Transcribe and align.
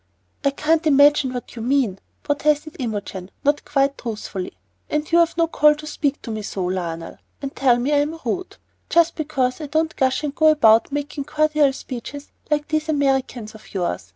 "I 0.43 0.49
can't 0.49 0.87
imagine 0.87 1.31
what 1.31 1.55
you 1.55 1.61
mean," 1.61 1.99
protested 2.23 2.75
Imogen, 2.79 3.29
not 3.43 3.63
quite 3.65 3.99
truthfully. 3.99 4.53
"And 4.89 5.05
you've 5.11 5.37
no 5.37 5.45
call 5.45 5.75
to 5.75 5.85
speak 5.85 6.23
to 6.23 6.31
me 6.31 6.41
so, 6.41 6.65
Lionel, 6.65 7.19
and 7.39 7.55
tell 7.55 7.77
me 7.77 7.93
I 7.93 7.97
am 7.97 8.19
rude, 8.25 8.57
just 8.89 9.13
because 9.15 9.61
I 9.61 9.67
don't 9.67 9.95
gush 9.95 10.23
and 10.23 10.33
go 10.33 10.47
about 10.47 10.91
making 10.91 11.25
cordial 11.25 11.71
speeches 11.71 12.31
like 12.49 12.67
these 12.69 12.89
Americans 12.89 13.53
of 13.53 13.75
yours. 13.75 14.09